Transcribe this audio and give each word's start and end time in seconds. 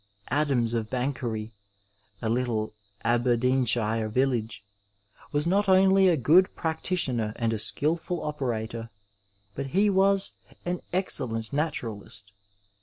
Adams, 0.31 0.73
of 0.73 0.89
Banchory 0.89 1.51
(a 2.23 2.27
littie 2.27 2.71
Aberdeenshire 3.03 4.09
village), 4.09 4.63
was 5.31 5.45
not 5.45 5.69
only 5.69 6.07
a 6.07 6.17
good 6.17 6.47
practi 6.55 6.97
tioner 6.97 7.33
and 7.35 7.53
a 7.53 7.59
skilful 7.59 8.23
operator, 8.23 8.89
but 9.53 9.67
he 9.77 9.91
was 9.91 10.31
an 10.65 10.81
excellent 10.91 11.53
naturalist. 11.53 12.31